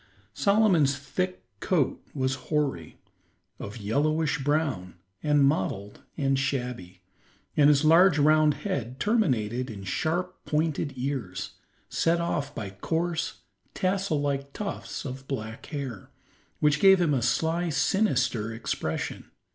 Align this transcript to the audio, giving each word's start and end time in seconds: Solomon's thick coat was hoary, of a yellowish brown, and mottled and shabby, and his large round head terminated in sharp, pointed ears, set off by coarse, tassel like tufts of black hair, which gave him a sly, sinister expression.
Solomon's 0.33 0.97
thick 0.97 1.43
coat 1.59 2.03
was 2.15 2.33
hoary, 2.49 2.97
of 3.59 3.75
a 3.75 3.83
yellowish 3.83 4.39
brown, 4.43 4.95
and 5.21 5.43
mottled 5.45 5.99
and 6.17 6.39
shabby, 6.39 7.01
and 7.55 7.69
his 7.69 7.85
large 7.85 8.17
round 8.17 8.55
head 8.65 8.99
terminated 8.99 9.69
in 9.69 9.83
sharp, 9.83 10.43
pointed 10.43 10.93
ears, 10.95 11.51
set 11.87 12.19
off 12.19 12.55
by 12.55 12.71
coarse, 12.71 13.41
tassel 13.75 14.19
like 14.19 14.53
tufts 14.53 15.05
of 15.05 15.27
black 15.27 15.67
hair, 15.67 16.09
which 16.59 16.79
gave 16.79 16.99
him 16.99 17.13
a 17.13 17.21
sly, 17.21 17.69
sinister 17.69 18.51
expression. 18.51 19.29